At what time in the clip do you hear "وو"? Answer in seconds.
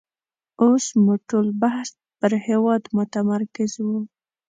3.87-3.99